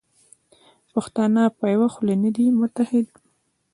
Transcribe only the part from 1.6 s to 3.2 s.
یوه خوله نه دي متحد.